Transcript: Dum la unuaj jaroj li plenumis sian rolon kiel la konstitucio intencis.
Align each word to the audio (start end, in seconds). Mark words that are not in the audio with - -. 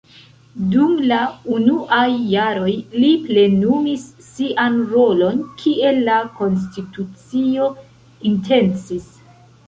Dum 0.73 0.93
la 1.09 1.17
unuaj 1.55 2.05
jaroj 2.29 2.71
li 3.01 3.09
plenumis 3.27 4.05
sian 4.27 4.79
rolon 4.93 5.43
kiel 5.59 5.99
la 6.07 6.15
konstitucio 6.39 7.69
intencis. 8.31 9.07